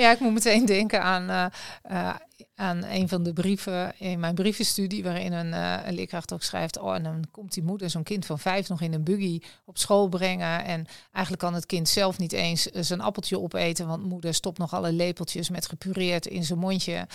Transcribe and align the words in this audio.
Ja, 0.00 0.10
ik 0.10 0.20
moet 0.20 0.32
meteen 0.32 0.64
denken 0.64 1.02
aan, 1.02 1.30
eh, 1.30 1.44
eh, 1.82 2.14
aan 2.54 2.84
een 2.84 3.08
van 3.08 3.22
de 3.22 3.32
brieven 3.32 3.92
in 3.98 4.20
mijn 4.20 4.34
brievenstudie, 4.34 5.02
waarin 5.02 5.32
een, 5.32 5.46
uh, 5.46 5.86
een 5.86 5.94
leerkracht 5.94 6.32
ook 6.32 6.42
schrijft: 6.42 6.78
Oh, 6.78 6.94
en 6.94 7.02
dan 7.02 7.24
komt 7.30 7.52
die 7.52 7.62
moeder 7.62 7.90
zo'n 7.90 8.02
kind 8.02 8.26
van 8.26 8.38
vijf 8.38 8.68
nog 8.68 8.80
in 8.80 8.94
een 8.94 9.04
buggy 9.04 9.40
op 9.64 9.78
school 9.78 10.08
brengen. 10.08 10.64
En 10.64 10.86
eigenlijk 11.12 11.44
kan 11.44 11.54
het 11.54 11.66
kind 11.66 11.88
zelf 11.88 12.18
niet 12.18 12.32
eens 12.32 12.62
zijn 12.62 13.00
appeltje 13.00 13.40
opeten, 13.40 13.86
want 13.86 14.04
moeder 14.04 14.34
stopt 14.34 14.58
nog 14.58 14.74
alle 14.74 14.92
lepeltjes 14.92 15.50
met 15.50 15.66
gepureerd 15.66 16.26
in 16.26 16.44
zijn 16.44 16.58
mondje. 16.58 17.06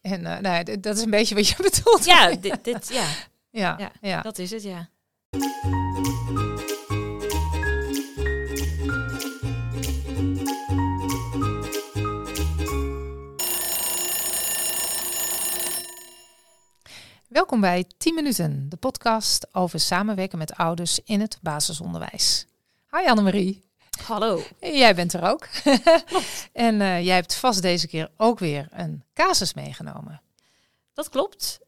En 0.00 0.22
nou, 0.22 0.80
dat 0.80 0.96
is 0.96 1.02
een 1.02 1.10
beetje 1.10 1.34
wat 1.34 1.48
je 1.48 1.56
bedoelt. 1.70 2.04
Ja, 2.04 2.34
dit, 2.34 2.64
dit 2.64 2.88
ja. 2.92 3.06
Ja, 3.50 3.76
ja, 3.78 3.92
ja, 4.00 4.22
dat 4.22 4.38
is 4.38 4.50
het, 4.50 4.62
ja. 4.62 4.88
Welkom 17.34 17.60
bij 17.60 17.84
10 17.96 18.14
minuten, 18.14 18.68
de 18.68 18.76
podcast 18.76 19.46
over 19.52 19.80
samenwerken 19.80 20.38
met 20.38 20.54
ouders 20.54 21.00
in 21.04 21.20
het 21.20 21.38
basisonderwijs. 21.42 22.46
Hi 22.90 23.08
Annemarie. 23.08 23.64
Hallo. 24.02 24.42
Jij 24.60 24.94
bent 24.94 25.12
er 25.12 25.22
ook. 25.22 25.48
en 26.52 26.74
uh, 26.80 27.04
jij 27.04 27.14
hebt 27.14 27.34
vast 27.34 27.62
deze 27.62 27.86
keer 27.86 28.10
ook 28.16 28.38
weer 28.38 28.68
een 28.70 29.04
casus 29.14 29.54
meegenomen. 29.54 30.22
Dat 30.92 31.08
klopt. 31.08 31.58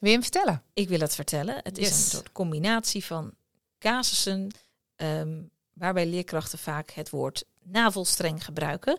Wil 0.00 0.10
je 0.10 0.16
hem 0.16 0.22
vertellen? 0.22 0.62
Ik 0.74 0.88
wil 0.88 1.00
het 1.00 1.14
vertellen. 1.14 1.60
Het 1.62 1.78
is 1.78 1.90
een 1.90 1.96
soort 1.96 2.32
combinatie 2.32 3.04
van 3.04 3.34
casussen 3.78 4.50
um, 4.96 5.50
waarbij 5.72 6.06
leerkrachten 6.06 6.58
vaak 6.58 6.90
het 6.90 7.10
woord 7.10 7.44
navelstreng 7.62 8.44
gebruiken. 8.44 8.98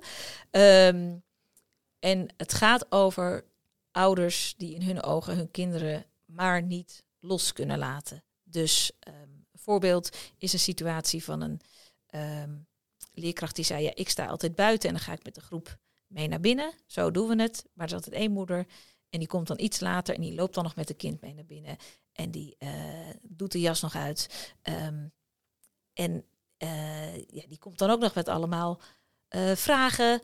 Um, 0.51 1.23
en 1.99 2.33
het 2.37 2.53
gaat 2.53 2.91
over 2.91 3.43
ouders 3.91 4.53
die 4.57 4.75
in 4.75 4.81
hun 4.81 5.03
ogen 5.03 5.35
hun 5.35 5.51
kinderen 5.51 6.05
maar 6.25 6.63
niet 6.63 7.05
los 7.19 7.53
kunnen 7.53 7.77
laten. 7.77 8.23
Dus 8.43 8.91
um, 9.07 9.45
een 9.51 9.59
voorbeeld 9.59 10.17
is 10.37 10.53
een 10.53 10.59
situatie 10.59 11.23
van 11.23 11.41
een 11.41 11.61
um, 12.43 12.67
leerkracht 13.13 13.55
die 13.55 13.65
zei: 13.65 13.83
ja, 13.83 13.91
ik 13.93 14.09
sta 14.09 14.25
altijd 14.25 14.55
buiten 14.55 14.89
en 14.89 14.95
dan 14.95 15.03
ga 15.03 15.13
ik 15.13 15.23
met 15.23 15.35
de 15.35 15.41
groep 15.41 15.77
mee 16.07 16.27
naar 16.27 16.39
binnen. 16.39 16.73
Zo 16.85 17.11
doen 17.11 17.27
we 17.27 17.41
het. 17.41 17.65
Maar 17.73 17.85
er 17.85 17.91
is 17.91 17.97
altijd 17.97 18.15
één 18.15 18.31
moeder 18.31 18.67
en 19.09 19.19
die 19.19 19.27
komt 19.27 19.47
dan 19.47 19.59
iets 19.59 19.79
later 19.79 20.15
en 20.15 20.21
die 20.21 20.33
loopt 20.33 20.53
dan 20.53 20.63
nog 20.63 20.75
met 20.75 20.87
de 20.87 20.93
kind 20.93 21.21
mee 21.21 21.33
naar 21.33 21.45
binnen. 21.45 21.77
En 22.11 22.31
die 22.31 22.55
uh, 22.59 23.09
doet 23.21 23.51
de 23.51 23.59
jas 23.59 23.81
nog 23.81 23.95
uit. 23.95 24.53
Um, 24.63 25.11
en 25.93 26.25
uh, 26.57 27.15
ja, 27.15 27.47
die 27.47 27.59
komt 27.59 27.77
dan 27.77 27.89
ook 27.89 27.99
nog 27.99 28.15
met 28.15 28.27
allemaal 28.27 28.81
uh, 29.35 29.55
vragen. 29.55 30.21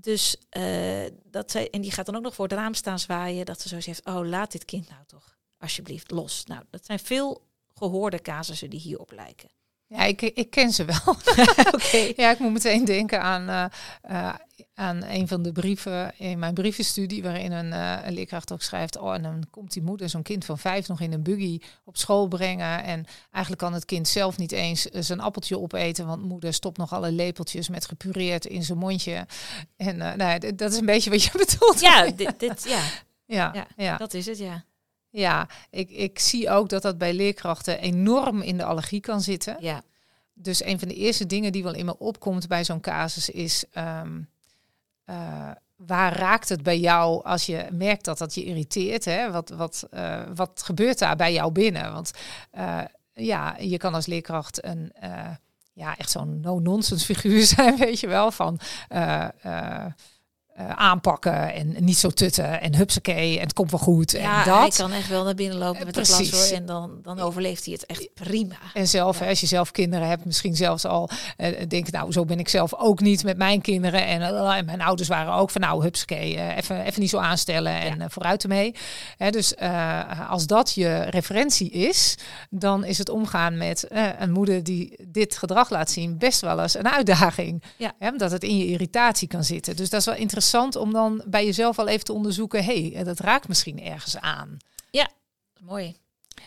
Dus 0.00 0.36
uh, 0.58 1.04
dat 1.24 1.50
zij, 1.50 1.70
en 1.70 1.80
die 1.80 1.90
gaat 1.90 2.06
dan 2.06 2.16
ook 2.16 2.22
nog 2.22 2.34
voor 2.34 2.48
het 2.48 2.58
raam 2.58 2.74
staan 2.74 2.98
zwaaien. 2.98 3.46
Dat 3.46 3.60
ze 3.60 3.68
zo 3.68 3.80
zegt, 3.80 4.06
oh 4.06 4.26
laat 4.26 4.52
dit 4.52 4.64
kind 4.64 4.88
nou 4.88 5.04
toch 5.06 5.38
alsjeblieft 5.58 6.10
los. 6.10 6.44
Nou, 6.44 6.64
dat 6.70 6.84
zijn 6.84 6.98
veel 6.98 7.46
gehoorde 7.74 8.20
casussen 8.20 8.70
die 8.70 8.80
hierop 8.80 9.10
lijken. 9.12 9.50
Ja, 9.88 10.04
ik, 10.04 10.22
ik 10.22 10.50
ken 10.50 10.70
ze 10.72 10.84
wel. 10.84 10.96
okay. 11.74 12.12
Ja, 12.16 12.30
ik 12.30 12.38
moet 12.38 12.52
meteen 12.52 12.84
denken 12.84 13.22
aan, 13.22 13.48
uh, 13.48 13.64
uh, 14.10 14.34
aan 14.74 15.04
een 15.04 15.28
van 15.28 15.42
de 15.42 15.52
brieven 15.52 16.12
in 16.18 16.38
mijn 16.38 16.54
brievenstudie, 16.54 17.22
waarin 17.22 17.52
een, 17.52 17.72
uh, 17.72 17.98
een 18.04 18.12
leerkracht 18.12 18.52
ook 18.52 18.62
schrijft: 18.62 18.98
Oh, 18.98 19.14
en 19.14 19.22
dan 19.22 19.44
komt 19.50 19.72
die 19.72 19.82
moeder 19.82 20.08
zo'n 20.08 20.22
kind 20.22 20.44
van 20.44 20.58
vijf 20.58 20.88
nog 20.88 21.00
in 21.00 21.12
een 21.12 21.22
buggy 21.22 21.60
op 21.84 21.96
school 21.96 22.28
brengen. 22.28 22.82
En 22.82 23.06
eigenlijk 23.30 23.62
kan 23.62 23.72
het 23.72 23.84
kind 23.84 24.08
zelf 24.08 24.36
niet 24.38 24.52
eens 24.52 24.82
zijn 24.82 25.20
appeltje 25.20 25.58
opeten, 25.58 26.06
want 26.06 26.22
moeder 26.22 26.52
stopt 26.54 26.76
nog 26.76 26.92
alle 26.92 27.12
lepeltjes 27.12 27.68
met 27.68 27.86
gepureerd 27.86 28.46
in 28.46 28.62
zijn 28.62 28.78
mondje. 28.78 29.26
En 29.76 29.96
nou, 29.96 30.54
dat 30.54 30.72
is 30.72 30.78
een 30.78 30.86
beetje 30.86 31.10
wat 31.10 31.22
je 31.22 31.30
bedoelt. 31.46 31.80
Ja, 31.80 32.10
dit, 32.10 32.34
dit 32.38 32.64
ja. 32.64 32.82
Ja, 33.24 33.50
ja, 33.54 33.66
ja, 33.76 33.96
dat 33.96 34.14
is 34.14 34.26
het, 34.26 34.38
ja. 34.38 34.64
Ja, 35.18 35.48
ik, 35.70 35.90
ik 35.90 36.18
zie 36.18 36.50
ook 36.50 36.68
dat 36.68 36.82
dat 36.82 36.98
bij 36.98 37.14
leerkrachten 37.14 37.80
enorm 37.80 38.42
in 38.42 38.56
de 38.56 38.64
allergie 38.64 39.00
kan 39.00 39.20
zitten. 39.20 39.56
Ja. 39.60 39.82
Dus 40.34 40.64
een 40.64 40.78
van 40.78 40.88
de 40.88 40.94
eerste 40.94 41.26
dingen 41.26 41.52
die 41.52 41.62
wel 41.62 41.74
in 41.74 41.84
me 41.84 41.98
opkomt 41.98 42.48
bij 42.48 42.64
zo'n 42.64 42.80
casus 42.80 43.30
is... 43.30 43.64
Um, 43.74 44.28
uh, 45.06 45.50
waar 45.76 46.16
raakt 46.16 46.48
het 46.48 46.62
bij 46.62 46.78
jou 46.78 47.24
als 47.24 47.46
je 47.46 47.66
merkt 47.72 48.04
dat 48.04 48.18
dat 48.18 48.34
je 48.34 48.44
irriteert? 48.44 49.04
Hè? 49.04 49.30
Wat, 49.30 49.48
wat, 49.48 49.88
uh, 49.94 50.22
wat 50.34 50.62
gebeurt 50.64 50.98
daar 50.98 51.16
bij 51.16 51.32
jou 51.32 51.52
binnen? 51.52 51.92
Want 51.92 52.10
uh, 52.58 52.80
ja, 53.12 53.56
je 53.58 53.76
kan 53.76 53.94
als 53.94 54.06
leerkracht 54.06 54.64
een... 54.64 54.92
ja, 55.72 55.96
echt 55.96 56.10
zo'n 56.10 56.40
no-nonsense 56.40 57.04
figuur 57.04 57.42
zijn, 57.56 57.76
weet 57.76 58.00
je 58.00 58.06
wel, 58.06 58.30
van... 58.30 58.60
Uh, 60.60 60.70
aanpakken 60.70 61.52
en 61.54 61.76
niet 61.78 61.98
zo 61.98 62.10
tutten 62.10 62.60
en 62.60 62.74
hupsakee 62.74 63.36
en 63.36 63.42
het 63.42 63.52
komt 63.52 63.70
wel 63.70 63.80
goed. 63.80 64.10
Ja, 64.10 64.38
en 64.38 64.50
dat. 64.50 64.58
hij 64.58 64.86
kan 64.86 64.92
echt 64.92 65.08
wel 65.08 65.24
naar 65.24 65.34
binnen 65.34 65.58
lopen 65.58 65.84
met 65.84 65.94
Precies. 65.94 66.16
de 66.16 66.36
klas 66.36 66.48
hoor, 66.48 66.58
en 66.58 66.66
dan, 66.66 66.98
dan 67.02 67.20
overleeft 67.20 67.64
hij 67.64 67.74
het 67.74 67.86
echt 67.86 68.08
prima. 68.14 68.54
En 68.74 68.88
zelf, 68.88 69.18
ja. 69.18 69.28
als 69.28 69.40
je 69.40 69.46
zelf 69.46 69.70
kinderen 69.70 70.08
hebt, 70.08 70.24
misschien 70.24 70.56
zelfs 70.56 70.84
al 70.84 71.10
uh, 71.36 71.68
denk 71.68 71.90
nou 71.90 72.12
zo 72.12 72.24
ben 72.24 72.38
ik 72.38 72.48
zelf 72.48 72.74
ook 72.74 73.00
niet 73.00 73.24
met 73.24 73.36
mijn 73.36 73.60
kinderen 73.60 74.06
en, 74.06 74.20
uh, 74.20 74.56
en 74.56 74.64
mijn 74.64 74.80
ouders 74.80 75.08
waren 75.08 75.32
ook 75.32 75.50
van 75.50 75.60
nou 75.60 75.82
hupsakee, 75.82 76.54
even, 76.54 76.84
even 76.84 77.00
niet 77.00 77.10
zo 77.10 77.18
aanstellen 77.18 77.80
en 77.80 77.98
ja. 77.98 78.08
vooruit 78.08 78.42
ermee. 78.42 78.74
Hè, 79.16 79.30
dus 79.30 79.56
als 80.28 80.46
dat 80.46 80.74
je 80.74 80.98
referentie 81.02 81.70
is, 81.70 82.14
dan 82.50 82.84
is 82.84 82.98
het 82.98 83.08
omgaan 83.08 83.56
met 83.56 83.86
een 84.18 84.32
moeder 84.32 84.62
die 84.62 84.98
dit 85.08 85.36
gedrag 85.36 85.70
laat 85.70 85.90
zien 85.90 86.18
best 86.18 86.40
wel 86.40 86.60
eens 86.60 86.74
een 86.74 86.88
uitdaging. 86.88 87.62
Ja. 87.76 87.92
Hè, 87.98 88.10
dat 88.10 88.30
het 88.30 88.42
in 88.42 88.58
je 88.58 88.66
irritatie 88.66 89.28
kan 89.28 89.44
zitten. 89.44 89.76
Dus 89.76 89.90
dat 89.90 90.00
is 90.00 90.06
wel 90.06 90.14
interessant 90.14 90.46
om 90.54 90.92
dan 90.92 91.22
bij 91.26 91.44
jezelf 91.44 91.78
al 91.78 91.88
even 91.88 92.04
te 92.04 92.12
onderzoeken, 92.12 92.64
hé, 92.64 92.88
hey, 92.88 93.04
dat 93.04 93.18
raakt 93.18 93.48
misschien 93.48 93.82
ergens 93.82 94.16
aan. 94.16 94.56
Ja, 94.90 95.08
mooi. 95.60 95.96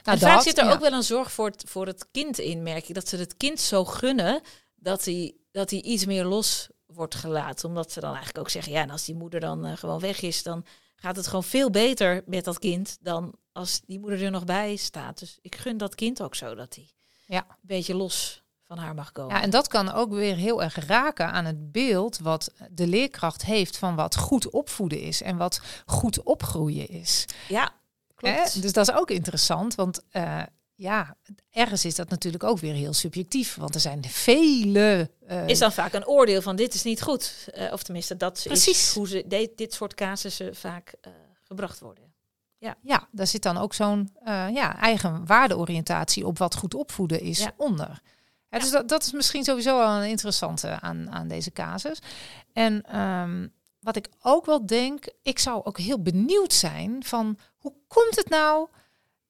Nou, 0.04 0.18
en 0.18 0.20
vaak 0.20 0.42
zit 0.42 0.58
er 0.58 0.66
ja. 0.66 0.72
ook 0.72 0.80
wel 0.80 0.94
een 0.94 1.04
zorg 1.04 1.32
voor 1.32 1.46
het, 1.46 1.64
voor 1.68 1.88
het 1.88 2.08
kind 2.12 2.40
in, 2.40 2.64
merk 2.64 2.90
ik. 2.90 2.96
Dat 2.96 3.08
ze 3.08 3.18
het 3.18 3.38
kind 3.38 3.60
zo 3.60 3.86
gunnen 3.86 4.42
dat 4.76 5.06
hij, 5.06 5.36
dat 5.52 5.70
hij 5.70 5.82
iets 5.82 6.06
meer 6.06 6.26
los 6.26 6.70
wordt 6.86 7.16
gelaten. 7.16 7.70
Omdat 7.70 7.92
ze 7.92 8.00
dan 8.00 8.10
eigenlijk 8.10 8.40
ook 8.40 8.50
zeggen, 8.50 8.72
ja, 8.72 8.82
en 8.82 8.90
als 8.90 9.06
die 9.06 9.16
moeder 9.16 9.40
dan 9.40 9.66
uh, 9.66 9.78
gewoon 9.78 10.00
weg 10.00 10.22
is, 10.22 10.44
dan 10.44 10.66
gaat 10.96 11.16
het 11.16 11.28
gewoon 11.28 11.44
veel 11.44 11.70
beter 11.70 12.24
met 12.26 12.44
dat 12.44 12.60
kind 12.60 12.98
dan 13.02 13.36
als 13.52 13.82
die 13.86 14.00
moeder 14.00 14.24
er 14.24 14.32
nog 14.32 14.46
bij 14.46 14.76
staat. 14.76 15.20
Dus 15.20 15.38
ik 15.42 15.56
gun 15.56 15.78
dat 15.78 15.96
kind 15.96 16.22
ook 16.22 16.36
zo 16.36 16.56
dat 16.56 16.76
hij 16.76 16.90
ja. 17.26 17.46
een 17.50 17.56
beetje 17.62 17.96
los 17.96 18.44
van 18.76 18.84
haar 18.84 18.96
mag 18.96 19.12
komen. 19.12 19.36
Ja, 19.36 19.42
en 19.42 19.50
dat 19.50 19.68
kan 19.68 19.92
ook 19.92 20.12
weer 20.14 20.36
heel 20.36 20.64
erg 20.64 20.88
raken 20.88 21.32
aan 21.32 21.46
het 21.46 21.72
beeld 21.72 22.20
wat 22.20 22.52
de 22.70 22.88
leerkracht 22.88 23.46
heeft 23.46 23.78
van 23.78 23.96
wat 23.96 24.18
goed 24.18 24.50
opvoeden 24.50 25.02
is 25.02 25.22
en 25.22 25.38
wat 25.38 25.62
goed 25.86 26.24
opgroeien 26.24 26.90
is. 26.90 27.26
Ja, 27.48 27.72
klopt. 28.16 28.54
Hè? 28.54 28.62
Dus 28.62 28.74
dat 28.74 28.90
is 28.90 28.96
ook 28.96 29.12
interessant, 29.12 29.76
want 29.76 30.02
uh, 30.12 30.42
ja, 30.76 31.16
ergens 31.50 31.86
is 31.86 31.96
dat 31.96 32.10
natuurlijk 32.10 32.44
ook 32.44 32.60
weer 32.60 32.74
heel 32.74 32.94
subjectief, 32.94 33.56
want 33.56 33.76
er 33.76 33.82
zijn 33.82 34.04
vele. 34.04 35.12
Uh, 35.30 35.48
is 35.48 35.60
dan 35.60 35.72
vaak 35.72 35.94
een 35.94 36.08
oordeel 36.08 36.42
van 36.42 36.56
dit 36.56 36.74
is 36.74 36.84
niet 36.84 37.02
goed, 37.02 37.50
uh, 37.58 37.74
of 37.74 37.84
tenminste 37.84 38.18
dat 38.18 38.42
Precies. 38.44 38.80
is 38.80 38.94
hoe 38.94 39.08
ze 39.08 39.24
de, 39.28 39.52
dit 39.56 39.74
soort 39.74 39.94
casussen 39.94 40.56
vaak 40.56 40.94
gebracht 41.44 41.80
worden. 41.80 42.14
Ja. 42.58 42.76
ja, 42.82 43.08
daar 43.12 43.28
zit 43.28 43.44
dan 43.44 43.58
ook 43.58 43.74
zo'n 43.74 44.10
ja, 44.54 44.78
eigen 44.78 45.26
waardeoriëntatie 45.26 46.26
op 46.28 46.38
wat 46.38 46.56
goed 46.56 46.74
opvoeden 46.74 47.22
is 47.22 47.40
ja. 47.40 47.54
onder. 47.58 48.02
Ja, 48.52 48.60
dus 48.60 48.70
dat, 48.70 48.90
dat 48.90 49.04
is 49.04 49.12
misschien 49.12 49.44
sowieso 49.44 49.78
wel 49.78 49.90
een 49.90 50.10
interessante 50.10 50.80
aan, 50.80 51.12
aan 51.12 51.28
deze 51.28 51.52
casus. 51.52 52.00
En 52.54 53.00
um, 53.02 53.54
wat 53.80 53.96
ik 53.96 54.10
ook 54.22 54.46
wel 54.46 54.66
denk, 54.66 55.06
ik 55.22 55.40
zou 55.40 55.64
ook 55.64 55.78
heel 55.78 56.02
benieuwd 56.02 56.54
zijn 56.54 57.04
van 57.04 57.38
hoe 57.58 57.74
komt 57.88 58.16
het 58.16 58.30
nou 58.30 58.68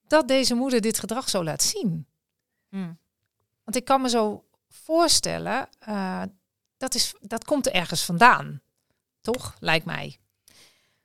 dat 0.08 0.28
deze 0.28 0.54
moeder 0.56 0.82
dit 0.82 1.00
gedrag 1.00 1.30
zo 1.30 1.44
laat 1.44 1.64
zien? 1.64 2.08
Hmm. 2.70 3.00
Want 3.64 3.76
ik 3.76 3.86
kan 3.86 4.02
me 4.02 4.10
zo 4.10 4.46
voorstellen, 4.70 5.68
uh, 5.90 6.24
dat, 6.78 6.96
is, 6.96 7.14
dat 7.22 7.44
komt 7.44 7.66
er 7.66 7.74
ergens 7.74 8.06
vandaan. 8.06 8.62
Toch, 9.22 9.56
lijkt 9.60 9.86
mij. 9.86 10.18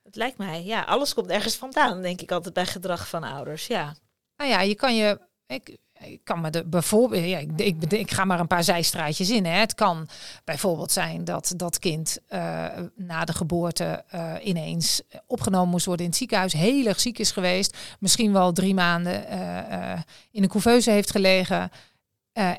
Het 0.02 0.16
lijkt 0.16 0.38
mij, 0.38 0.64
ja, 0.64 0.82
alles 0.82 1.14
komt 1.14 1.30
ergens 1.30 1.56
vandaan, 1.56 2.02
denk 2.02 2.20
ik 2.20 2.30
altijd 2.30 2.54
bij 2.54 2.66
gedrag 2.66 3.08
van 3.08 3.22
ouders, 3.22 3.66
ja. 3.66 3.94
Nou 4.36 4.50
ja, 4.50 4.60
je 4.60 4.74
kan 4.74 4.96
je, 4.96 5.20
ik, 5.46 5.76
ik 5.98 6.20
kan 6.24 6.40
me 6.40 6.50
de 6.50 6.64
bijvoorbeeld, 6.64 7.24
ja, 7.24 7.38
ik, 7.38 7.50
ik, 7.56 7.92
ik, 7.92 8.10
ga 8.10 8.24
maar 8.24 8.40
een 8.40 8.46
paar 8.46 8.64
zijstraatjes 8.64 9.30
in. 9.30 9.44
Hè. 9.44 9.58
Het 9.58 9.74
kan 9.74 10.08
bijvoorbeeld 10.44 10.92
zijn 10.92 11.24
dat 11.24 11.52
dat 11.56 11.78
kind 11.78 12.18
uh, 12.28 12.64
na 12.94 13.24
de 13.24 13.32
geboorte 13.32 14.04
uh, 14.14 14.34
ineens 14.42 15.02
opgenomen 15.26 15.68
moest 15.68 15.86
worden 15.86 16.04
in 16.04 16.10
het 16.10 16.20
ziekenhuis, 16.20 16.52
heel 16.52 16.86
erg 16.86 17.00
ziek 17.00 17.18
is 17.18 17.30
geweest, 17.30 17.76
misschien 18.00 18.32
wel 18.32 18.52
drie 18.52 18.74
maanden 18.74 19.24
uh, 19.32 19.92
in 20.30 20.42
een 20.42 20.48
couveuse 20.48 20.90
heeft 20.90 21.10
gelegen. 21.10 21.70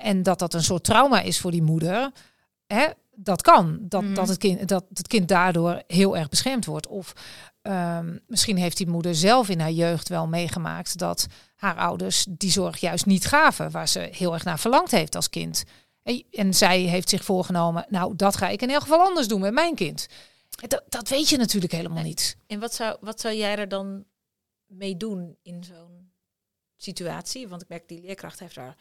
en 0.01 0.23
dat 0.23 0.39
dat 0.39 0.53
een 0.53 0.63
soort 0.63 0.83
trauma 0.83 1.21
is 1.21 1.39
voor 1.39 1.51
die 1.51 1.63
moeder. 1.63 2.11
Hè, 2.67 2.85
dat 3.15 3.41
kan. 3.41 3.77
Dat, 3.81 4.01
mm. 4.01 4.13
dat, 4.13 4.27
het 4.27 4.37
kind, 4.37 4.67
dat 4.67 4.85
het 4.93 5.07
kind 5.07 5.27
daardoor 5.27 5.81
heel 5.87 6.17
erg 6.17 6.29
beschermd 6.29 6.65
wordt. 6.65 6.87
Of 6.87 7.13
um, 7.67 8.19
misschien 8.27 8.57
heeft 8.57 8.77
die 8.77 8.87
moeder 8.87 9.15
zelf 9.15 9.49
in 9.49 9.59
haar 9.59 9.71
jeugd 9.71 10.09
wel 10.09 10.27
meegemaakt 10.27 10.97
dat 10.97 11.27
haar 11.55 11.77
ouders 11.77 12.25
die 12.29 12.51
zorg 12.51 12.77
juist 12.77 13.05
niet 13.05 13.25
gaven, 13.25 13.71
waar 13.71 13.87
ze 13.87 13.99
heel 13.99 14.33
erg 14.33 14.43
naar 14.43 14.59
verlangd 14.59 14.91
heeft 14.91 15.15
als 15.15 15.29
kind. 15.29 15.63
En, 16.03 16.23
en 16.31 16.53
zij 16.53 16.79
heeft 16.79 17.09
zich 17.09 17.23
voorgenomen, 17.23 17.85
nou, 17.89 18.15
dat 18.15 18.35
ga 18.35 18.47
ik 18.49 18.61
in 18.61 18.69
elk 18.69 18.81
geval 18.81 18.99
anders 18.99 19.27
doen 19.27 19.41
met 19.41 19.53
mijn 19.53 19.75
kind. 19.75 20.07
Dat, 20.49 20.83
dat 20.89 21.09
weet 21.09 21.29
je 21.29 21.37
natuurlijk 21.37 21.73
helemaal 21.73 22.03
niet. 22.03 22.37
En 22.47 22.59
wat 22.59 22.73
zou, 22.73 22.97
wat 23.01 23.21
zou 23.21 23.35
jij 23.35 23.57
er 23.57 23.67
dan 23.67 24.05
mee 24.65 24.97
doen 24.97 25.37
in 25.41 25.63
zo'n 25.63 26.11
situatie? 26.75 27.47
Want 27.47 27.61
ik 27.61 27.67
merk, 27.67 27.87
die 27.87 28.01
leerkracht 28.01 28.39
heeft 28.39 28.55
daar 28.55 28.75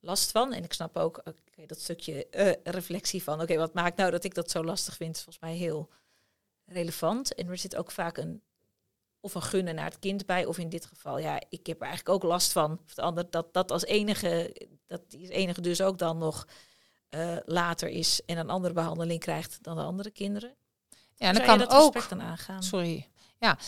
last 0.00 0.30
van. 0.30 0.52
En 0.52 0.64
ik 0.64 0.72
snap 0.72 0.96
ook 0.96 1.18
okay, 1.18 1.66
dat 1.66 1.80
stukje 1.80 2.26
uh, 2.30 2.52
reflectie 2.72 3.22
van... 3.22 3.40
oké, 3.40 3.56
wat 3.56 3.74
maakt 3.74 3.96
nou 3.96 4.10
dat 4.10 4.24
ik 4.24 4.34
dat 4.34 4.50
zo 4.50 4.64
lastig 4.64 4.96
vind? 4.96 5.16
Volgens 5.16 5.38
mij 5.38 5.54
heel 5.54 5.88
relevant. 6.72 7.34
En 7.34 7.48
er 7.48 7.58
zit 7.58 7.76
ook 7.76 7.90
vaak 7.90 8.16
een 8.16 8.42
of 9.20 9.34
een 9.34 9.42
gunnen 9.42 9.74
naar 9.74 9.84
het 9.84 9.98
kind 9.98 10.26
bij. 10.26 10.44
Of 10.44 10.58
in 10.58 10.68
dit 10.68 10.86
geval, 10.86 11.18
ja, 11.18 11.40
ik 11.48 11.66
heb 11.66 11.80
er 11.80 11.86
eigenlijk 11.86 12.14
ook 12.14 12.30
last 12.30 12.52
van. 12.52 12.80
Of 12.84 12.94
de 12.94 13.02
ander, 13.02 13.30
dat 13.30 13.54
dat 13.54 13.70
als 13.70 13.84
enige, 13.84 14.56
dat 14.86 15.10
die 15.10 15.28
enige 15.28 15.60
dus 15.60 15.80
ook 15.82 15.98
dan 15.98 16.18
nog 16.18 16.46
uh, 17.10 17.36
later 17.44 17.88
is 17.88 18.24
en 18.24 18.38
een 18.38 18.50
andere 18.50 18.74
behandeling 18.74 19.20
krijgt 19.20 19.58
dan 19.62 19.76
de 19.76 19.82
andere 19.82 20.10
kinderen. 20.10 20.54
Ja, 21.14 21.28
en 21.28 21.34
dan 21.34 21.44
kan 21.44 21.58
dat 21.58 21.70
ook. 21.72 22.08
Dan 22.08 22.22
aangaan? 22.22 22.62
Sorry. 22.62 23.08
Ja, 23.38 23.58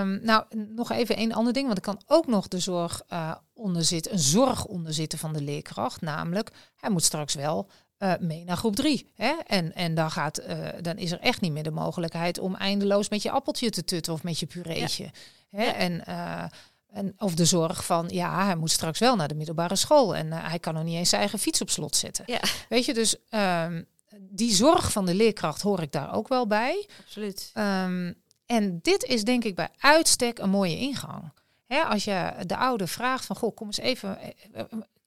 um, 0.00 0.20
nou 0.22 0.44
nog 0.56 0.90
even 0.90 1.18
een 1.18 1.34
ander 1.34 1.52
ding, 1.52 1.66
want 1.66 1.78
er 1.78 1.84
kan 1.84 2.02
ook 2.06 2.26
nog 2.26 2.48
de 2.48 2.58
zorg 2.58 3.02
uh, 3.12 3.34
onder 3.52 3.84
zitten, 3.84 4.12
een 4.12 4.18
zorg 4.18 4.64
onder 4.64 4.94
zitten 4.94 5.18
van 5.18 5.32
de 5.32 5.42
leerkracht, 5.42 6.00
namelijk 6.00 6.50
hij 6.76 6.90
moet 6.90 7.02
straks 7.02 7.34
wel 7.34 7.70
uh, 8.04 8.12
mee 8.20 8.44
naar 8.44 8.56
groep 8.56 8.76
drie. 8.76 9.10
Hè? 9.14 9.32
En, 9.46 9.74
en 9.74 9.94
dan, 9.94 10.10
gaat, 10.10 10.40
uh, 10.40 10.68
dan 10.80 10.96
is 10.96 11.12
er 11.12 11.20
echt 11.20 11.40
niet 11.40 11.52
meer 11.52 11.62
de 11.62 11.70
mogelijkheid 11.70 12.38
om 12.38 12.54
eindeloos 12.54 13.08
met 13.08 13.22
je 13.22 13.30
appeltje 13.30 13.70
te 13.70 13.84
tutten 13.84 14.12
of 14.12 14.22
met 14.22 14.38
je 14.38 14.46
pureetje. 14.46 15.10
Hè? 15.50 15.64
Ja. 15.64 15.74
En, 15.74 16.02
uh, 16.08 16.44
en, 16.90 17.14
of 17.18 17.34
de 17.34 17.44
zorg 17.44 17.84
van, 17.84 18.08
ja, 18.08 18.44
hij 18.44 18.56
moet 18.56 18.70
straks 18.70 18.98
wel 18.98 19.16
naar 19.16 19.28
de 19.28 19.34
middelbare 19.34 19.76
school 19.76 20.16
en 20.16 20.32
hij 20.32 20.58
kan 20.58 20.74
nog 20.74 20.84
niet 20.84 20.96
eens 20.96 21.08
zijn 21.08 21.20
eigen 21.20 21.38
fiets 21.38 21.60
op 21.60 21.70
slot 21.70 21.96
zetten. 21.96 22.24
Ja. 22.26 22.40
Weet 22.68 22.84
je, 22.84 22.94
dus 22.94 23.16
um, 23.30 23.86
die 24.18 24.54
zorg 24.54 24.92
van 24.92 25.06
de 25.06 25.14
leerkracht 25.14 25.62
hoor 25.62 25.82
ik 25.82 25.92
daar 25.92 26.14
ook 26.14 26.28
wel 26.28 26.46
bij. 26.46 26.88
Absoluut. 27.04 27.52
Um, 27.54 28.14
en 28.46 28.78
dit 28.82 29.04
is 29.04 29.24
denk 29.24 29.44
ik 29.44 29.54
bij 29.54 29.68
uitstek 29.78 30.38
een 30.38 30.50
mooie 30.50 30.78
ingang. 30.78 31.32
Hè, 31.66 31.80
als 31.82 32.04
je 32.04 32.34
de 32.46 32.56
oude 32.56 32.86
vraagt 32.86 33.24
van, 33.24 33.36
goh, 33.36 33.54
kom 33.54 33.66
eens 33.66 33.78
even, 33.78 34.18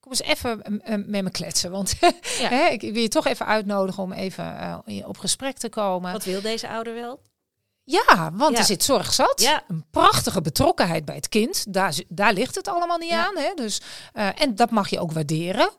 kom 0.08 0.18
eens 0.18 0.38
even 0.38 0.82
met 1.06 1.22
me 1.22 1.30
kletsen. 1.30 1.70
Want 1.70 1.94
ja. 2.00 2.48
hè, 2.48 2.66
ik 2.66 2.80
wil 2.80 3.02
je 3.02 3.08
toch 3.08 3.26
even 3.26 3.46
uitnodigen 3.46 4.02
om 4.02 4.12
even 4.12 4.82
uh, 4.86 5.08
op 5.08 5.18
gesprek 5.18 5.58
te 5.58 5.68
komen. 5.68 6.12
Wat 6.12 6.24
wil 6.24 6.40
deze 6.40 6.68
ouder 6.68 6.94
wel? 6.94 7.20
Ja, 7.84 8.30
want 8.32 8.52
ja. 8.52 8.58
er 8.58 8.64
zit 8.64 8.84
zorg 8.84 9.12
zat. 9.12 9.40
Ja. 9.40 9.62
Een 9.68 9.84
prachtige 9.90 10.40
betrokkenheid 10.40 11.04
bij 11.04 11.14
het 11.14 11.28
kind. 11.28 11.72
Daar, 11.72 12.00
daar 12.08 12.32
ligt 12.32 12.54
het 12.54 12.68
allemaal 12.68 12.98
niet 12.98 13.12
aan. 13.12 13.36
Hè? 13.36 13.54
Dus, 13.54 13.80
uh, 14.14 14.40
en 14.40 14.54
dat 14.54 14.70
mag 14.70 14.88
je 14.90 15.00
ook 15.00 15.12
waarderen. 15.12 15.70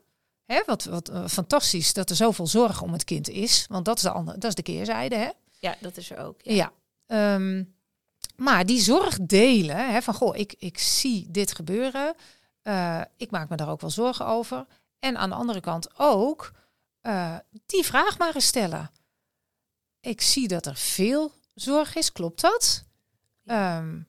Hè? 0.45 0.61
Wat, 0.65 0.83
wat 0.83 1.09
uh, 1.09 1.27
fantastisch 1.27 1.93
dat 1.93 2.09
er 2.09 2.15
zoveel 2.15 2.47
zorg 2.47 2.81
om 2.81 2.93
het 2.93 3.03
kind 3.03 3.29
is. 3.29 3.65
Want 3.67 3.85
dat 3.85 3.95
is 3.97 4.03
de, 4.03 4.11
andere, 4.11 4.37
dat 4.37 4.49
is 4.49 4.55
de 4.55 4.61
keerzijde. 4.61 5.15
Hè? 5.15 5.29
Ja, 5.59 5.75
dat 5.79 5.97
is 5.97 6.11
er 6.11 6.17
ook. 6.17 6.39
Ja. 6.41 6.71
ja. 7.07 7.33
Um, 7.33 7.77
maar 8.35 8.65
die 8.65 8.81
zorg 8.81 9.17
delen, 9.21 9.91
hè, 9.91 10.01
van 10.01 10.13
goh, 10.13 10.37
ik, 10.37 10.55
ik 10.57 10.77
zie 10.77 11.27
dit 11.29 11.55
gebeuren. 11.55 12.15
Uh, 12.63 13.01
ik 13.17 13.31
maak 13.31 13.50
me 13.50 13.56
daar 13.56 13.69
ook 13.69 13.81
wel 13.81 13.89
zorgen 13.89 14.25
over. 14.25 14.65
En 15.00 15.17
aan 15.17 15.29
de 15.29 15.35
andere 15.35 15.59
kant 15.59 16.00
ook 16.00 16.51
uh, 17.01 17.38
die 17.65 17.83
vraag 17.83 18.17
maar 18.17 18.35
eens 18.35 18.47
stellen. 18.47 18.91
Ik 20.00 20.21
zie 20.21 20.47
dat 20.47 20.65
er 20.65 20.75
veel 20.75 21.31
zorg 21.53 21.95
is, 21.95 22.11
klopt 22.11 22.41
dat? 22.41 22.85
Um, 23.45 24.07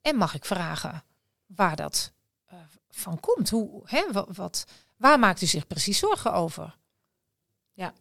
en 0.00 0.16
mag 0.16 0.34
ik 0.34 0.44
vragen 0.44 1.04
waar 1.46 1.76
dat 1.76 2.12
uh, 2.52 2.58
van 2.90 3.20
komt? 3.20 3.50
Hoe, 3.50 3.82
hè, 3.84 4.12
wat, 4.12 4.36
wat, 4.36 4.64
waar 4.96 5.18
maakt 5.18 5.42
u 5.42 5.46
zich 5.46 5.66
precies 5.66 5.98
zorgen 5.98 6.32
over? 6.32 6.76
Ja. 7.72 7.94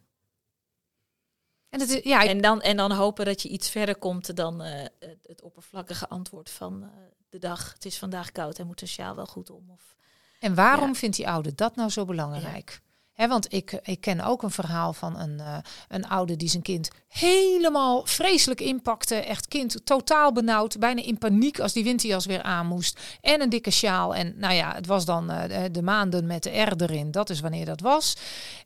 En, 1.69 1.79
het 1.79 1.89
is, 1.89 2.03
ja, 2.03 2.21
ik... 2.21 2.29
en, 2.29 2.41
dan, 2.41 2.61
en 2.61 2.77
dan 2.77 2.91
hopen 2.91 3.25
dat 3.25 3.41
je 3.41 3.49
iets 3.49 3.69
verder 3.69 3.95
komt 3.95 4.35
dan 4.35 4.59
het, 4.59 5.19
het 5.23 5.41
oppervlakkige 5.41 6.07
antwoord 6.07 6.49
van 6.49 6.91
de 7.33 7.39
dag. 7.39 7.73
Het 7.73 7.85
is 7.85 7.97
vandaag 7.97 8.31
koud 8.31 8.59
en 8.59 8.67
moet 8.67 8.81
een 8.81 8.87
sjaal 8.87 9.15
wel 9.15 9.25
goed 9.25 9.49
om. 9.49 9.69
Of, 9.69 9.95
en 10.39 10.55
waarom 10.55 10.87
ja. 10.87 10.93
vindt 10.93 11.15
die 11.15 11.29
ouder 11.29 11.55
dat 11.55 11.75
nou 11.75 11.89
zo 11.89 12.05
belangrijk? 12.05 12.81
Ja. 13.15 13.27
want 13.27 13.53
ik, 13.53 13.71
ik 13.83 14.01
ken 14.01 14.21
ook 14.21 14.43
een 14.43 14.51
verhaal 14.51 14.93
van 14.93 15.19
een, 15.19 15.39
uh, 15.39 15.57
een 15.87 16.07
ouder 16.07 16.37
die 16.37 16.49
zijn 16.49 16.63
kind 16.63 16.89
helemaal 17.07 18.05
vreselijk 18.05 18.61
inpakte. 18.61 19.15
Echt 19.15 19.47
kind 19.47 19.85
totaal 19.85 20.31
benauwd, 20.31 20.79
bijna 20.79 21.03
in 21.03 21.17
paniek 21.17 21.59
als 21.59 21.73
die 21.73 21.83
winterjas 21.83 22.25
weer 22.25 22.41
aan 22.41 22.67
moest. 22.67 22.99
En 23.21 23.41
een 23.41 23.49
dikke 23.49 23.71
sjaal. 23.71 24.15
En 24.15 24.33
nou 24.37 24.53
ja, 24.53 24.73
het 24.73 24.85
was 24.85 25.05
dan 25.05 25.31
uh, 25.31 25.43
de, 25.43 25.71
de, 25.71 25.81
maanden 25.81 26.27
met 26.27 26.43
de 26.43 26.61
R 26.61 26.81
erin. 26.81 27.11
Dat 27.11 27.29
is 27.29 27.39
wanneer 27.39 27.65
dat 27.65 27.81
was. 27.81 28.17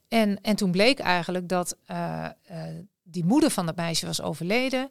En, 0.08 0.40
en 0.42 0.56
toen 0.56 0.70
bleek 0.70 0.98
eigenlijk 0.98 1.48
dat 1.48 1.76
uh, 1.90 2.26
die 3.02 3.24
moeder 3.24 3.50
van 3.50 3.66
dat 3.66 3.76
meisje 3.76 4.06
was 4.06 4.22
overleden. 4.22 4.90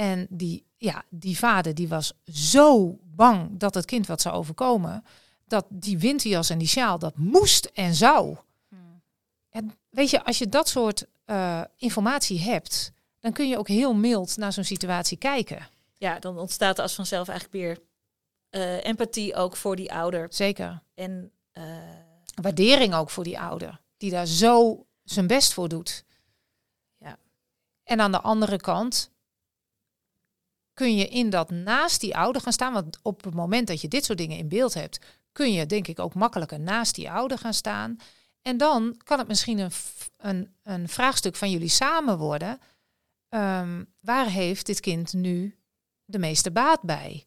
En 0.00 0.26
die, 0.30 0.64
ja, 0.76 1.04
die 1.08 1.38
vader 1.38 1.74
die 1.74 1.88
was 1.88 2.12
zo 2.32 2.98
bang 3.02 3.58
dat 3.58 3.74
het 3.74 3.84
kind 3.84 4.06
wat 4.06 4.20
zou 4.20 4.34
overkomen. 4.34 5.04
Dat 5.44 5.66
die 5.68 5.98
winterjas 5.98 6.50
en 6.50 6.58
die 6.58 6.68
sjaal, 6.68 6.98
dat 6.98 7.16
moest 7.16 7.64
en 7.64 7.94
zou. 7.94 8.36
Hmm. 8.68 9.02
En 9.50 9.72
weet 9.90 10.10
je, 10.10 10.24
als 10.24 10.38
je 10.38 10.48
dat 10.48 10.68
soort 10.68 11.06
uh, 11.26 11.64
informatie 11.76 12.40
hebt, 12.40 12.92
dan 13.18 13.32
kun 13.32 13.48
je 13.48 13.58
ook 13.58 13.68
heel 13.68 13.94
mild 13.94 14.36
naar 14.36 14.52
zo'n 14.52 14.64
situatie 14.64 15.18
kijken. 15.18 15.68
Ja, 15.96 16.18
dan 16.18 16.38
ontstaat 16.38 16.76
er 16.76 16.82
als 16.82 16.94
vanzelf 16.94 17.28
eigenlijk 17.28 17.58
weer 17.62 17.78
uh, 18.50 18.84
empathie 18.84 19.34
ook 19.34 19.56
voor 19.56 19.76
die 19.76 19.92
ouder. 19.92 20.26
Zeker. 20.30 20.82
En 20.94 21.32
uh... 21.52 21.64
waardering 22.34 22.94
ook 22.94 23.10
voor 23.10 23.24
die 23.24 23.40
ouder, 23.40 23.80
die 23.96 24.10
daar 24.10 24.26
zo 24.26 24.86
zijn 25.04 25.26
best 25.26 25.52
voor 25.52 25.68
doet. 25.68 26.04
Ja. 26.98 27.18
En 27.84 28.00
aan 28.00 28.12
de 28.12 28.20
andere 28.20 28.56
kant 28.56 29.10
kun 30.80 30.96
je 30.96 31.08
in 31.08 31.30
dat 31.30 31.50
naast 31.50 32.00
die 32.00 32.16
ouder 32.16 32.42
gaan 32.42 32.52
staan. 32.52 32.72
Want 32.72 32.98
op 33.02 33.24
het 33.24 33.34
moment 33.34 33.66
dat 33.66 33.80
je 33.80 33.88
dit 33.88 34.04
soort 34.04 34.18
dingen 34.18 34.36
in 34.36 34.48
beeld 34.48 34.74
hebt, 34.74 34.98
kun 35.32 35.52
je 35.52 35.66
denk 35.66 35.88
ik 35.88 35.98
ook 35.98 36.14
makkelijker 36.14 36.60
naast 36.60 36.94
die 36.94 37.10
ouder 37.10 37.38
gaan 37.38 37.54
staan. 37.54 37.96
En 38.42 38.56
dan 38.56 39.00
kan 39.04 39.18
het 39.18 39.28
misschien 39.28 39.58
een, 39.58 39.70
een, 40.16 40.54
een 40.62 40.88
vraagstuk 40.88 41.36
van 41.36 41.50
jullie 41.50 41.68
samen 41.68 42.18
worden. 42.18 42.58
Um, 43.28 43.86
waar 44.00 44.26
heeft 44.26 44.66
dit 44.66 44.80
kind 44.80 45.12
nu 45.12 45.56
de 46.04 46.18
meeste 46.18 46.50
baat 46.50 46.82
bij? 46.82 47.24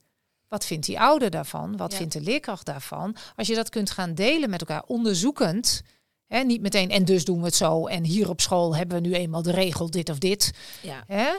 Wat 0.48 0.66
vindt 0.66 0.86
die 0.86 1.00
ouder 1.00 1.30
daarvan? 1.30 1.78
Wat 1.78 1.92
ja. 1.92 1.98
vindt 1.98 2.14
de 2.14 2.22
leerkracht 2.22 2.66
daarvan? 2.66 3.16
Als 3.36 3.48
je 3.48 3.56
dat 3.56 3.70
kunt 3.70 3.92
gaan 3.92 4.14
delen 4.14 4.50
met 4.50 4.60
elkaar, 4.60 4.84
onderzoekend. 4.84 5.82
Hè, 6.28 6.40
niet 6.40 6.62
meteen 6.62 6.90
en 6.90 7.06
dus 7.06 7.26
doen 7.26 7.40
we 7.40 7.46
het 7.46 7.56
zo. 7.56 7.88
En 7.88 8.04
hier 8.04 8.30
op 8.30 8.42
school 8.42 8.76
hebben 8.76 9.02
we 9.02 9.08
nu 9.08 9.14
eenmaal 9.14 9.42
de 9.42 9.52
regel 9.52 9.90
dit 9.90 10.10
of 10.10 10.18
dit. 10.18 10.52
Ja. 10.82 11.04
Hè? 11.08 11.32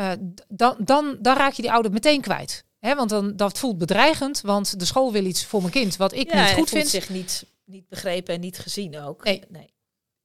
Uh, 0.00 0.12
dan, 0.48 0.76
dan, 0.78 1.16
dan 1.20 1.36
raak 1.36 1.52
je 1.52 1.62
die 1.62 1.72
ouder 1.72 1.92
meteen 1.92 2.20
kwijt. 2.20 2.64
Hè, 2.78 2.94
want 2.94 3.10
dan, 3.10 3.36
dat 3.36 3.58
voelt 3.58 3.78
bedreigend, 3.78 4.40
want 4.40 4.78
de 4.78 4.84
school 4.84 5.12
wil 5.12 5.24
iets 5.24 5.44
voor 5.44 5.60
mijn 5.60 5.72
kind 5.72 5.96
wat 5.96 6.12
ik 6.12 6.32
ja, 6.32 6.44
niet 6.44 6.54
goed 6.54 6.68
vind. 6.68 6.88
zich 6.88 7.08
niet, 7.08 7.44
niet 7.64 7.88
begrepen 7.88 8.34
en 8.34 8.40
niet 8.40 8.58
gezien 8.58 8.98
ook. 9.00 9.24
Nee. 9.24 9.42
nee. 9.48 9.74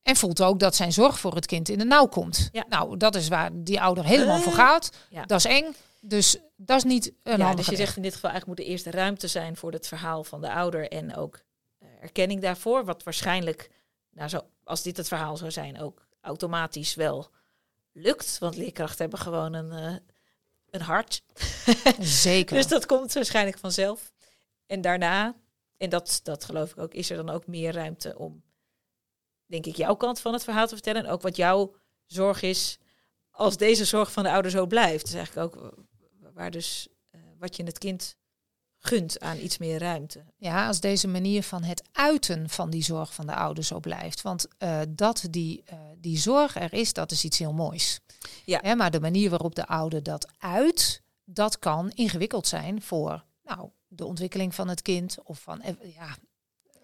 En 0.02 0.16
voelt 0.16 0.42
ook 0.42 0.60
dat 0.60 0.76
zijn 0.76 0.94
zorg 0.94 1.20
voor 1.20 1.36
het 1.36 1.46
kind 1.46 1.70
in 1.70 1.78
de 1.78 1.86
nauw 1.86 2.06
komt. 2.06 2.50
Ja. 2.52 2.66
Nou, 2.70 2.98
dat 2.98 3.16
is 3.16 3.28
waar 3.28 3.50
die 3.54 3.82
ouder 3.82 4.06
helemaal 4.06 4.38
uh, 4.38 4.44
voor 4.44 4.54
gaat. 4.54 4.90
Ja. 5.10 5.26
Dat 5.26 5.38
is 5.38 5.46
eng. 5.46 5.76
Dus 6.02 6.38
dat 6.56 6.78
is 6.78 6.84
niet 6.84 7.14
een 7.24 7.38
ja, 7.38 7.56
Dus 7.56 7.66
je 7.66 7.76
zegt 7.76 7.96
in 7.96 8.02
dit 8.02 8.14
geval 8.14 8.30
eigenlijk 8.30 8.60
moet 8.60 8.68
er 8.68 8.74
eerst 8.74 8.86
ruimte 8.86 9.28
zijn 9.28 9.58
voor 9.58 9.72
het 9.72 9.88
verhaal 9.88 10.24
van 10.24 10.42
de 10.42 10.52
ouder 10.52 10.90
en 10.90 11.16
ook 11.16 11.40
uh, 11.80 11.90
erkenning 12.02 12.42
daarvoor. 12.42 12.86
Wat 12.86 13.04
waarschijnlijk, 13.04 13.70
nou 14.12 14.30
zo, 14.30 14.42
als 14.64 14.82
dit 14.82 14.98
het 14.98 15.08
verhaal 15.08 15.38
zou 15.38 15.52
zijn, 15.52 15.82
ook 15.82 16.08
automatisch 16.22 16.96
wel 16.96 17.30
lukt. 17.96 18.38
Want 18.40 18.56
leerkrachten 18.56 19.02
hebben 19.02 19.20
gewoon 19.20 19.54
een, 19.54 19.92
uh, 19.94 19.98
een 20.70 20.82
hart. 20.82 21.24
Zeker. 22.00 22.56
dus 22.56 22.68
dat 22.68 22.86
komt 22.86 23.14
waarschijnlijk 23.14 23.58
vanzelf. 23.58 24.14
En 24.66 24.82
daarna, 24.82 25.36
en 25.78 25.90
dat, 25.90 26.20
dat 26.24 26.44
geloof 26.44 26.72
ik 26.72 26.78
ook, 26.78 26.94
is 26.94 27.10
er 27.10 27.18
dan 27.18 27.30
ook 27.30 27.48
meer 27.48 27.74
ruimte 27.74 28.18
om, 28.18 28.44
denk 29.46 29.66
ik, 29.66 29.76
jouw 29.76 29.96
kant 29.96 30.20
van 30.20 30.34
het 30.34 30.44
verhaal 30.44 30.68
te 30.68 30.74
vertellen. 30.74 31.06
En 31.06 31.12
ook 31.12 31.22
wat 31.22 31.36
jouw 31.36 31.76
zorg 32.06 32.42
is 32.42 32.78
als 33.32 33.58
deze 33.58 33.86
zorg 33.86 34.12
van 34.12 34.24
de 34.24 34.32
ouder 34.32 34.52
zo 34.52 34.66
blijft. 34.66 35.06
Dus 35.06 35.14
eigenlijk 35.14 35.56
ook 35.56 35.74
waar 36.34 36.52
dus 36.52 36.88
uh, 37.12 37.22
wat 37.40 37.56
je 37.56 37.64
het 37.64 37.78
kind 37.78 38.18
gunt 38.86 39.20
aan 39.20 39.38
iets 39.38 39.58
meer 39.58 39.80
ruimte. 39.80 40.24
Ja, 40.38 40.68
als 40.68 40.80
deze 40.80 41.08
manier 41.08 41.44
van 41.44 41.64
het 41.64 41.84
uiten 41.92 42.50
van 42.50 42.70
die 42.70 42.84
zorg 42.84 43.14
van 43.14 43.26
de 43.26 43.36
ouder 43.36 43.64
zo 43.64 43.80
blijft. 43.80 44.22
Want 44.22 44.48
uh, 44.60 44.82
dat 44.90 45.28
die, 45.30 45.64
uh, 45.74 45.80
die 45.98 46.18
zorg 46.18 46.56
er 46.56 46.74
is, 46.74 46.94
dat 46.94 47.12
is 47.12 47.24
iets 47.24 47.38
heel 47.38 47.54
moois. 47.54 48.00
Ja. 48.46 48.60
Hè, 48.62 48.76
maar 48.76 48.92
de 48.92 49.00
manier 49.00 49.30
waarop 49.30 49.56
de 49.56 49.68
ouder 49.68 50.04
dat 50.04 50.28
uit, 50.38 51.02
dat 51.24 51.60
kan 51.60 51.92
ingewikkeld 51.92 52.48
zijn 52.48 52.82
voor 52.82 53.24
nou, 53.44 53.70
de 53.88 54.06
ontwikkeling 54.06 54.56
van 54.56 54.68
het 54.68 54.82
kind 54.82 55.18
of 55.24 55.40
van 55.40 55.62
ja, 55.84 56.18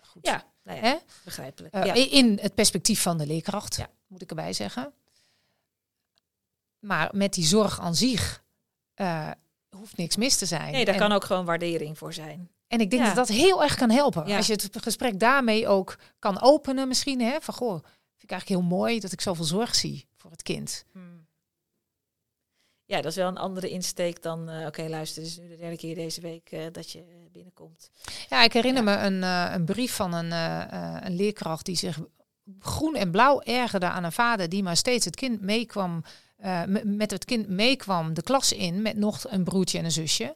goed. 0.02 0.26
Ja, 0.26 0.46
nou 0.64 0.78
ja, 0.78 0.84
Hè? 0.84 0.98
begrijpelijk. 1.24 1.76
Uh, 1.76 1.86
ja. 1.86 1.94
In 1.94 2.38
het 2.42 2.56
perspectief 2.56 3.02
van 3.02 3.18
de 3.18 3.28
leerkracht, 3.28 3.76
ja. 3.76 3.90
moet 4.08 4.22
ik 4.22 4.30
erbij 4.30 4.54
zeggen. 4.54 4.94
Maar 6.80 7.10
met 7.14 7.34
die 7.34 7.46
zorg 7.46 7.80
aan 7.80 7.96
zich 7.96 8.44
hoeft 9.78 9.98
niks 9.98 10.16
mis 10.16 10.38
te 10.38 10.46
zijn. 10.46 10.72
Nee, 10.72 10.86
daar 10.86 10.94
en, 10.94 11.00
kan 11.00 11.12
ook 11.12 11.24
gewoon 11.24 11.46
waardering 11.46 11.98
voor 11.98 12.14
zijn. 12.14 12.50
En 12.68 12.80
ik 12.80 12.90
denk 12.90 13.02
ja. 13.02 13.08
dat 13.14 13.28
dat 13.28 13.38
heel 13.38 13.64
erg 13.64 13.76
kan 13.76 13.90
helpen. 13.90 14.28
Ja. 14.28 14.38
Als 14.38 14.48
je 14.48 14.54
het 14.54 14.70
gesprek 14.72 15.20
daarmee 15.20 15.68
ook 15.68 15.98
kan 16.20 16.42
openen 16.42 16.88
misschien. 16.88 17.22
Hè, 17.22 17.42
van 17.42 17.54
goh, 17.54 17.72
vind 17.72 18.24
ik 18.24 18.32
eigenlijk 18.32 18.62
heel 18.62 18.78
mooi 18.78 19.00
dat 19.00 19.12
ik 19.12 19.22
zoveel 19.22 19.46
zorg 19.46 19.76
zie 19.76 20.08
voor 20.18 20.32
het 20.32 20.42
kind. 20.42 20.86
Hmm. 20.92 21.26
ja, 22.86 22.96
dat 22.96 23.12
is 23.12 23.16
wel 23.16 23.28
een 23.28 23.38
andere 23.38 23.70
insteek 23.70 24.22
dan, 24.22 24.50
uh, 24.50 24.66
oké, 24.66 24.88
luister, 24.88 25.24
is 25.24 25.38
nu 25.38 25.48
de 25.48 25.56
derde 25.56 25.78
keer 25.78 25.96
deze 25.96 26.22
week 26.22 26.52
uh, 26.52 26.66
dat 26.72 26.92
je 26.92 27.04
binnenkomt. 27.32 27.90
Ja, 28.30 28.44
ik 28.44 28.54
herinner 28.54 28.84
me 28.84 28.96
een, 28.98 29.22
uh, 29.22 29.52
een 29.54 29.66
brief 29.66 29.96
van 29.96 30.14
een, 30.14 30.32
een 31.06 31.16
leerkracht 31.16 31.66
die 31.66 31.76
zich 31.76 32.00
groen 32.60 32.96
en 32.96 33.12
blauw 33.12 33.42
ergerde 33.42 33.86
aan 33.86 34.04
een 34.04 34.12
vader 34.12 34.50
die 34.50 34.64
maar 34.64 34.78
steeds 34.78 35.06
het 35.06 35.16
kind 35.16 35.42
meekwam, 35.42 36.04
met 36.84 37.12
het 37.12 37.26
kind 37.26 37.48
meekwam 37.48 38.14
de 38.14 38.24
klas 38.24 38.54
in 38.54 38.82
met 38.82 38.98
nog 38.98 39.26
een 39.30 39.44
broertje 39.44 39.78
en 39.78 39.86
een 39.86 39.92
zusje. 39.92 40.36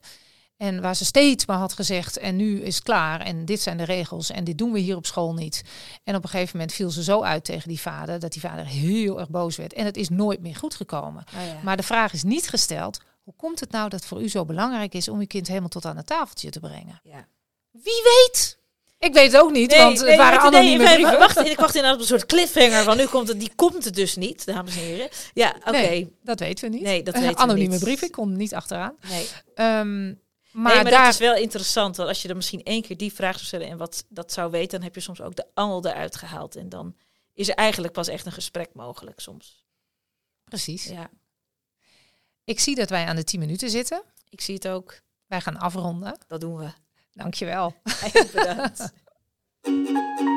En 0.57 0.81
waar 0.81 0.95
ze 0.95 1.05
steeds 1.05 1.45
maar 1.45 1.57
had 1.57 1.73
gezegd, 1.73 2.17
en 2.17 2.35
nu 2.35 2.61
is 2.61 2.75
het 2.75 2.83
klaar, 2.83 3.21
en 3.21 3.45
dit 3.45 3.61
zijn 3.61 3.77
de 3.77 3.83
regels, 3.83 4.29
en 4.29 4.43
dit 4.43 4.57
doen 4.57 4.71
we 4.71 4.79
hier 4.79 4.95
op 4.95 5.05
school 5.05 5.33
niet. 5.33 5.63
En 6.03 6.15
op 6.15 6.23
een 6.23 6.29
gegeven 6.29 6.57
moment 6.57 6.75
viel 6.75 6.89
ze 6.89 7.03
zo 7.03 7.21
uit 7.21 7.43
tegen 7.43 7.67
die 7.67 7.79
vader, 7.79 8.19
dat 8.19 8.31
die 8.31 8.41
vader 8.41 8.65
heel 8.65 9.19
erg 9.19 9.29
boos 9.29 9.55
werd. 9.55 9.73
En 9.73 9.85
het 9.85 9.97
is 9.97 10.09
nooit 10.09 10.41
meer 10.41 10.55
goed 10.55 10.75
gekomen. 10.75 11.23
Oh 11.33 11.63
maar 11.63 11.77
de 11.77 11.83
vraag 11.83 12.13
is 12.13 12.23
niet 12.23 12.49
gesteld, 12.49 13.01
hoe 13.23 13.33
komt 13.37 13.59
het 13.59 13.71
nou 13.71 13.89
dat 13.89 14.05
voor 14.05 14.21
u 14.21 14.29
zo 14.29 14.45
belangrijk 14.45 14.93
is 14.93 15.07
om 15.07 15.19
uw 15.19 15.25
kind 15.25 15.47
helemaal 15.47 15.69
tot 15.69 15.85
aan 15.85 15.97
het 15.97 16.07
tafeltje 16.07 16.49
te 16.49 16.59
brengen? 16.59 16.99
Ja. 17.03 17.27
Wie 17.71 18.01
weet? 18.03 18.59
Ik 18.99 19.13
weet 19.13 19.31
het 19.31 19.41
ook 19.41 19.51
niet, 19.51 19.75
want 19.75 19.99
het 19.99 20.15
waren 20.15 20.39
anonieme 20.39 20.83
nee, 20.83 20.93
brieven. 20.93 21.19
Wacht, 21.19 21.37
ik 21.37 21.59
wacht 21.59 21.75
inderdaad 21.75 21.93
op 21.93 22.01
een 22.01 22.07
soort 22.07 22.25
cliffhanger, 22.25 22.83
van 22.83 22.97
nu 22.97 23.05
komt 23.05 23.27
het, 23.27 23.39
die 23.39 23.51
komt 23.55 23.85
het 23.85 23.95
dus 23.95 24.15
niet, 24.15 24.45
dames 24.45 24.75
en 24.75 24.81
heren. 24.81 25.09
Ja, 25.33 25.55
oké. 25.65 26.07
dat 26.23 26.39
weten 26.39 26.69
we 26.69 26.75
niet. 26.75 26.83
Nee, 26.83 27.03
dat 27.03 27.19
weten 27.19 27.37
anonieme 27.37 27.73
niet. 27.73 27.83
brieven, 27.83 28.07
ik 28.07 28.13
kon 28.13 28.35
niet 28.35 28.53
achteraan. 28.53 28.95
Nee. 29.09 29.27
Um, 29.79 30.23
maar, 30.55 30.73
maar 30.75 30.83
daar... 30.83 31.03
dat 31.03 31.13
is 31.13 31.19
wel 31.19 31.35
interessant. 31.35 31.95
Want 31.95 32.09
als 32.09 32.21
je 32.21 32.27
dan 32.27 32.37
misschien 32.37 32.63
één 32.63 32.81
keer 32.81 32.97
die 32.97 33.13
vraag 33.13 33.33
zou 33.33 33.45
stellen 33.45 33.67
en 33.67 33.77
wat 33.77 34.05
dat 34.09 34.31
zou 34.31 34.51
weten, 34.51 34.69
dan 34.69 34.81
heb 34.81 34.95
je 34.95 35.01
soms 35.01 35.21
ook 35.21 35.35
de 35.35 35.45
angel 35.53 35.85
eruit 35.85 36.15
gehaald. 36.15 36.55
En 36.55 36.69
dan 36.69 36.95
is 37.33 37.49
er 37.49 37.55
eigenlijk 37.55 37.93
pas 37.93 38.07
echt 38.07 38.25
een 38.25 38.31
gesprek 38.31 38.69
mogelijk 38.73 39.19
soms. 39.19 39.65
Precies. 40.43 40.85
Ja. 40.85 41.09
Ik 42.43 42.59
zie 42.59 42.75
dat 42.75 42.89
wij 42.89 43.05
aan 43.05 43.15
de 43.15 43.23
10 43.23 43.39
minuten 43.39 43.69
zitten. 43.69 44.03
Ik 44.29 44.41
zie 44.41 44.55
het 44.55 44.67
ook. 44.67 45.01
Wij 45.27 45.41
gaan 45.41 45.57
afronden. 45.57 46.19
Dat 46.27 46.41
doen 46.41 46.57
we. 46.57 46.69
Dankjewel. 47.15 47.73
Bedankt. 48.33 48.93